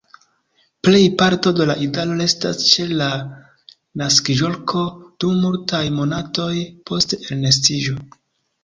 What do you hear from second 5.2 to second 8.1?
dum multaj monatoj post elnestiĝo.